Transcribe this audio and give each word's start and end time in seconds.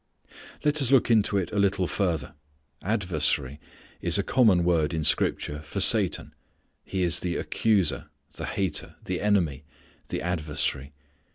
Let 0.65 0.81
us 0.81 0.89
look 0.89 1.11
into 1.11 1.37
it 1.37 1.51
a 1.51 1.59
little 1.59 1.85
further. 1.85 2.33
"Adversary" 2.81 3.59
is 4.01 4.17
a 4.17 4.23
common 4.23 4.63
word 4.63 4.95
in 4.95 5.03
scripture 5.03 5.61
for 5.61 5.79
Satan. 5.79 6.33
He 6.83 7.03
is 7.03 7.19
the 7.19 7.35
accuser, 7.35 8.09
the 8.35 8.45
hater, 8.47 8.95
the 9.05 9.21
enemy, 9.21 9.63
the 10.07 10.23
adversary. 10.23 10.93